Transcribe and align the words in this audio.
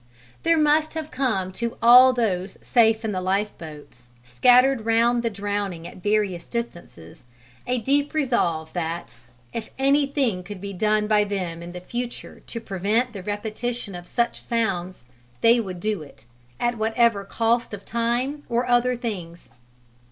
There 0.41 0.57
must 0.57 0.95
have 0.95 1.11
come 1.11 1.51
to 1.51 1.77
all 1.79 2.11
those 2.11 2.57
safe 2.59 3.05
in 3.05 3.11
the 3.11 3.21
lifeboats, 3.21 4.09
scattered 4.23 4.83
round 4.83 5.21
the 5.21 5.29
drowning 5.29 5.87
at 5.87 5.97
various 6.01 6.47
distances, 6.47 7.25
a 7.67 7.77
deep 7.77 8.15
resolve 8.15 8.73
that, 8.73 9.15
if 9.53 9.69
anything 9.77 10.41
could 10.41 10.59
be 10.59 10.73
done 10.73 11.05
by 11.05 11.23
them 11.23 11.61
in 11.61 11.71
the 11.71 11.79
future 11.81 12.39
to 12.47 12.59
prevent 12.59 13.13
the 13.13 13.21
repetition 13.21 13.93
of 13.93 14.07
such 14.07 14.41
sounds, 14.41 15.03
they 15.41 15.59
would 15.59 15.79
do 15.79 16.01
it 16.01 16.25
at 16.59 16.79
whatever 16.79 17.23
cost 17.23 17.71
of 17.71 17.85
time 17.85 18.41
or 18.49 18.65
other 18.65 18.97
things. 18.97 19.51